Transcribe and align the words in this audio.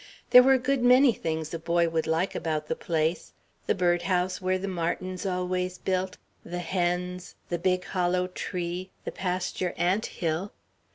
There 0.31 0.41
were 0.41 0.53
a 0.55 0.57
good 0.57 0.81
many 0.81 1.13
things 1.13 1.53
a 1.53 1.59
boy 1.59 1.87
would 1.87 2.07
like 2.07 2.33
about 2.33 2.65
the 2.65 2.75
place: 2.75 3.33
the 3.67 3.75
bird 3.75 4.01
house 4.01 4.41
where 4.41 4.57
the 4.57 4.67
martins 4.67 5.27
always 5.27 5.77
built, 5.77 6.17
the 6.43 6.57
hens, 6.57 7.35
the 7.49 7.59
big 7.59 7.85
hollow 7.85 8.25
tree, 8.25 8.89
the 9.05 9.11
pasture 9.11 9.75
ant 9.77 10.07
hill.... 10.07 10.53